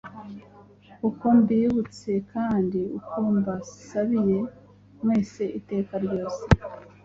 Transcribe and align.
uko 1.09 1.25
mbibutse, 1.39 2.11
kandi 2.33 2.79
uko 2.97 3.17
mbasabiye 3.37 4.37
mwese 5.01 5.43
iteka 5.59 5.93
ryose, 6.05 6.41